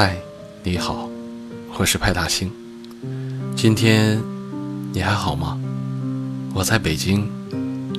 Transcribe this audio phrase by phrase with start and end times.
[0.00, 0.16] 嗨，
[0.62, 1.08] 你好，
[1.76, 2.48] 我是派大星。
[3.56, 4.22] 今天
[4.92, 5.60] 你还好吗？
[6.54, 7.28] 我在北京，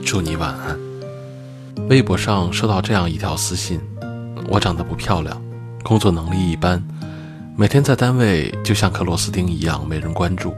[0.06, 0.80] 祝你晚安。
[1.90, 3.82] 微博上收到这样一条私信：
[4.48, 5.42] 我长得不漂亮，
[5.84, 6.82] 工作能力一般，
[7.58, 10.56] 每天在单位就像颗螺丝钉一样没人关注，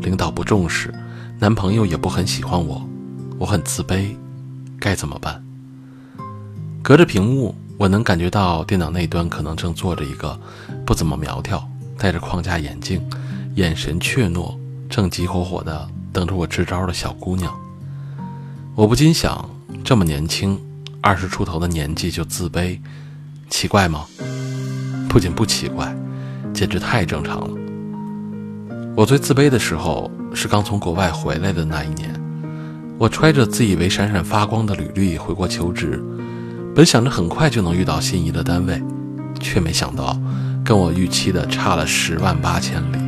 [0.00, 0.92] 领导不重视，
[1.38, 2.84] 男朋友也不很喜欢我，
[3.38, 4.16] 我很自卑，
[4.80, 5.40] 该怎么办？
[6.82, 7.54] 隔着屏幕。
[7.78, 10.38] 我能感觉到电脑那端可能正坐着一个
[10.86, 11.62] 不怎么苗条、
[11.98, 13.02] 戴着框架眼镜、
[13.56, 14.56] 眼神怯懦、
[14.88, 17.54] 正急火火的等着我支招的小姑娘。
[18.74, 19.48] 我不禁想：
[19.84, 20.58] 这么年轻，
[21.02, 22.78] 二十出头的年纪就自卑，
[23.50, 24.06] 奇怪吗？
[25.06, 25.94] 不仅不奇怪，
[26.54, 27.50] 简直太正常了。
[28.96, 32.10] 我最自卑的时候是刚从国外回来的那一年，
[32.96, 36.02] 我揣着自以为闪闪发光的履历回国求职。
[36.76, 38.82] 本想着很快就能遇到心仪的单位，
[39.40, 40.14] 却没想到
[40.62, 42.98] 跟我预期的差了十万八千里。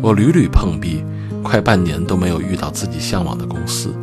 [0.00, 1.04] 我屡屡碰壁，
[1.42, 3.94] 快半年都没有遇到自己向往的公司。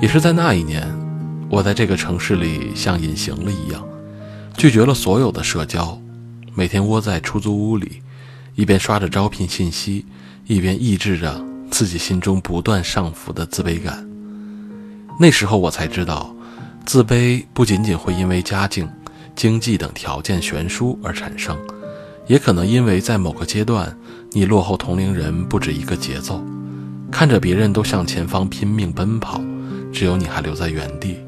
[0.00, 0.86] 也是在那一年，
[1.50, 3.84] 我在这个城市里像隐形了一样，
[4.56, 6.00] 拒绝了所有的社交，
[6.54, 8.02] 每天窝在出租屋里，
[8.54, 10.06] 一边刷着招聘信息，
[10.46, 14.08] 一边抑制着自己心中不断上浮的自卑感。
[15.18, 16.32] 那时候我才知道。
[16.90, 18.90] 自卑不仅仅会因为家境、
[19.36, 21.56] 经济等条件悬殊而产生，
[22.26, 23.96] 也可能因为在某个阶段
[24.32, 26.42] 你落后同龄人不止一个节奏，
[27.08, 29.40] 看着别人都向前方拼命奔跑，
[29.92, 31.18] 只有你还留在原地，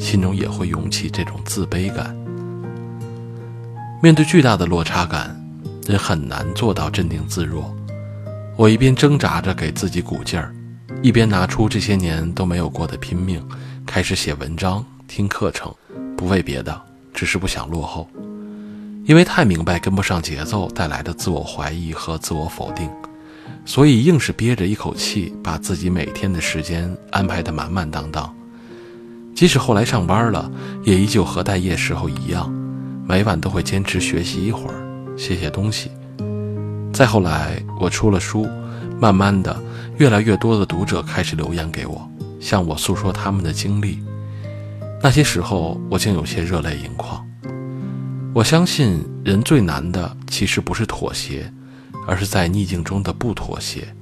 [0.00, 2.16] 心中也会涌起这种自卑感。
[4.02, 5.38] 面对巨大的落差感，
[5.86, 7.70] 人很难做到镇定自若。
[8.56, 10.54] 我一边挣扎着给自己鼓劲儿，
[11.02, 13.46] 一边拿出这些年都没有过的拼命。
[13.86, 15.72] 开始写文章、听课程，
[16.16, 16.78] 不为别的，
[17.14, 18.06] 只是不想落后。
[19.06, 22.90] 因为太明白跟不上节奏带来的自我怀疑和自我否定，
[23.64, 28.34] 所以硬是憋着一口气，把自己每天的时间安排得满满当当。
[29.34, 30.50] 即使后来上班了，
[30.82, 32.52] 也依旧和待业时候一样，
[33.06, 35.90] 每晚都会坚持学习一会儿，写写东西。
[36.92, 38.46] 再后来，我出了书，
[39.00, 39.56] 慢慢的，
[39.98, 42.10] 越来越多的读者开始留言给我。
[42.46, 43.98] 向我诉说他们的经历，
[45.02, 47.20] 那些时候我竟有些热泪盈眶。
[48.32, 51.52] 我相信人最难的其实不是妥协，
[52.06, 53.92] 而是在逆境中的不妥协。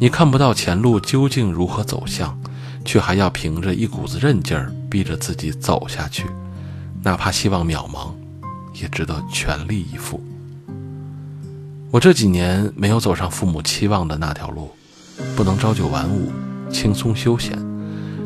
[0.00, 2.36] 你看不到前路究竟如何走向，
[2.84, 6.26] 却还要凭着一股子韧劲儿逼着自己走下去，
[7.04, 8.10] 哪怕希望渺茫，
[8.74, 10.20] 也值得全力以赴。
[11.92, 14.72] 我这几年没有走上父母期望的那条路，
[15.36, 16.32] 不能朝九晚五。
[16.70, 17.58] 轻松休闲，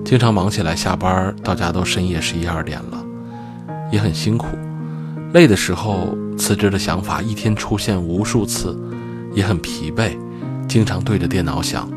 [0.05, 3.05] 经常忙起来，下班到家都深夜十一二点了，
[3.91, 4.47] 也很辛苦。
[5.33, 8.79] 累的时候，辞职的想法一天出现无数次，
[9.33, 10.17] 也很疲惫，
[10.69, 11.89] 经常对着电脑想：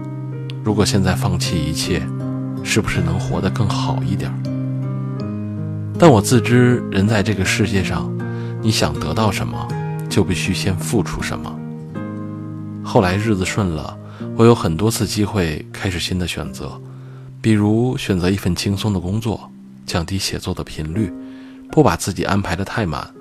[0.64, 2.02] 如果现在放弃一切，
[2.64, 4.32] 是不是能活得更好一点？
[6.00, 8.12] 但我自知，人在这个世界上，
[8.62, 9.68] 你想得到什么，
[10.10, 11.54] 就必须先付出什么。
[12.84, 13.96] 后来日子顺了。
[14.38, 16.80] 我有很多次机会开始新的选择，
[17.42, 19.52] 比如选择一份轻松的工作，
[19.84, 21.12] 降低写作的频率，
[21.72, 23.12] 不把自己安排的太满，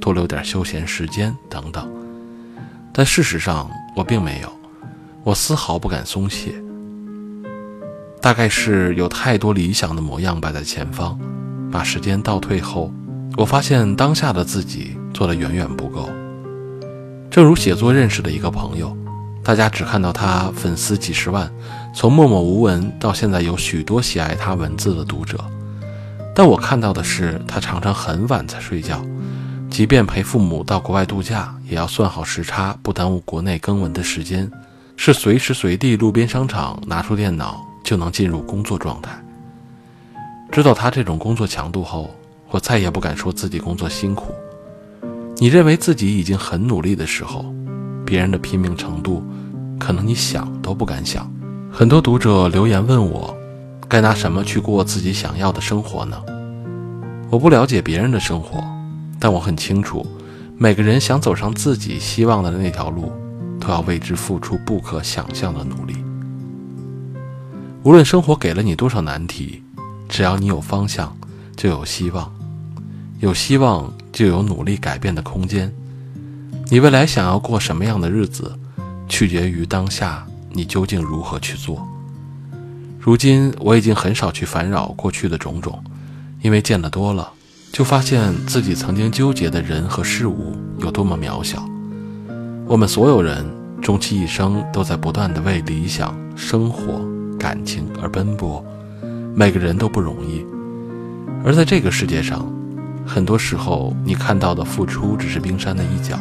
[0.00, 1.88] 多留点休闲时间等等。
[2.92, 4.52] 但事实上，我并没有，
[5.22, 6.52] 我丝毫不敢松懈。
[8.20, 11.16] 大概是有太多理想的模样摆在前方，
[11.70, 12.92] 把时间倒退后，
[13.36, 16.10] 我发现当下的自己做的远远不够。
[17.30, 18.96] 正如写作认识的一个朋友。
[19.44, 21.52] 大家只看到他粉丝几十万，
[21.94, 25.38] 从默默无闻到现在有许多喜爱他文字的读者，
[26.34, 29.04] 但我看到的是他常常很晚才睡觉，
[29.68, 34.50] 即便陪父母到国外度假，也要算好时差，不耽误国内更文的时间，
[34.96, 39.12] 是随时随地路边商场拿出电脑就能进入工作状态。
[40.50, 42.10] 知道他这种工作强度后，
[42.48, 44.34] 我再也不敢说自己工作辛苦。
[45.36, 47.44] 你认为自己已经很努力的时候。
[48.14, 49.24] 别人的拼命程度，
[49.76, 51.28] 可能你想都不敢想。
[51.68, 53.36] 很多读者留言问我，
[53.88, 56.16] 该拿什么去过自己想要的生活呢？
[57.28, 58.62] 我不了解别人的生活，
[59.18, 60.06] 但我很清楚，
[60.56, 63.12] 每个人想走上自己希望的那条路，
[63.58, 65.96] 都要为之付出不可想象的努力。
[67.82, 69.60] 无论生活给了你多少难题，
[70.08, 71.12] 只要你有方向，
[71.56, 72.30] 就有希望；
[73.18, 75.74] 有希望，就有努力改变的空间。
[76.70, 78.58] 你未来想要过什么样的日子，
[79.06, 81.86] 取决于当下你究竟如何去做。
[82.98, 85.82] 如今我已经很少去烦扰过去的种种，
[86.40, 87.30] 因为见得多了，
[87.70, 91.62] 就发现自己曾经纠结的人和事物有多么渺小。
[92.66, 93.44] 我们所有人
[93.82, 97.06] 终其一生都在不断的为理想、生活、
[97.38, 98.64] 感情而奔波，
[99.34, 100.44] 每个人都不容易。
[101.44, 102.50] 而在这个世界上，
[103.06, 106.18] 很多时候你看到的付出只是冰山的一角，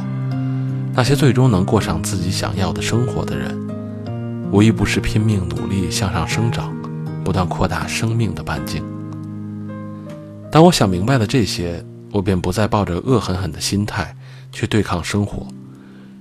[0.93, 3.57] 那些最终能过上自己想要的生活的人，
[4.51, 6.73] 无一不是拼命努力向上生长，
[7.23, 8.83] 不断扩大生命的半径。
[10.51, 14.15] 当我想明白了这些，我便不再抱着恶狠狠的心态
[14.51, 15.47] 去对抗生活。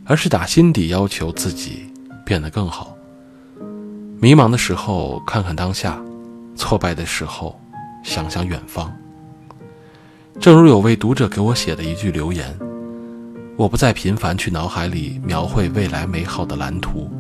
[0.05, 1.87] 而是打心底要求自己
[2.25, 2.97] 变得更好。
[4.19, 5.97] 迷茫的时候看看当下，
[6.57, 7.59] 挫败的时候
[8.03, 8.93] 想想远方。
[10.41, 12.53] 正如有位读者给我写的一句留言
[13.57, 17.11] ：“我不再频繁去脑海里描绘未来美好的蓝图，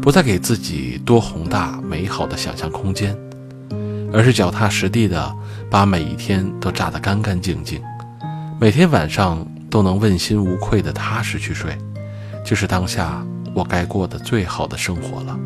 [0.00, 3.16] 不再给自己多宏大美好的想象空间，
[4.12, 5.34] 而是脚踏实地的
[5.70, 7.80] 把每一天都炸得干干净净，
[8.60, 11.76] 每天晚上都能问心无愧的踏实去睡。”
[12.44, 13.24] 就是当下
[13.54, 15.38] 我该过的最好的生活了。